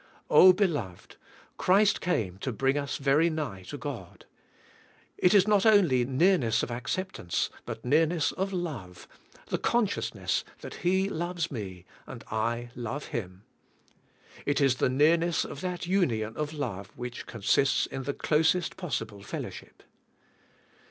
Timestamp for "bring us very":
2.51-3.29